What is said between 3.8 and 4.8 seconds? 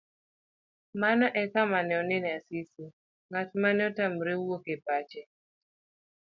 otamre wuok e